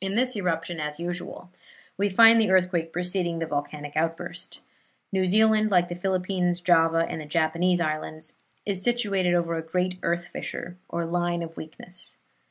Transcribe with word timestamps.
In 0.00 0.14
this 0.14 0.34
eruption, 0.36 0.80
as 0.80 0.98
usual, 0.98 1.50
we 1.98 2.08
find 2.08 2.40
the 2.40 2.50
earthquake 2.50 2.94
preceding 2.94 3.40
the 3.40 3.46
volcanic 3.46 3.92
outburst. 3.94 4.62
New 5.12 5.26
Zealand, 5.26 5.70
like 5.70 5.90
the 5.90 5.94
Philippines, 5.94 6.62
Java 6.62 7.04
and 7.06 7.20
the 7.20 7.26
Japanese 7.26 7.78
Islands, 7.78 8.38
is 8.64 8.80
situated 8.82 9.34
over 9.34 9.58
a 9.58 9.62
great 9.62 9.98
earth 10.02 10.28
fissure 10.28 10.78
or 10.88 11.04
line 11.04 11.42
of 11.42 11.58
weakness. 11.58 12.16